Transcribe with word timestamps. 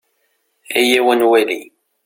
Ayaw 0.79 1.07
ad 1.13 1.17
nwali. 1.19 1.59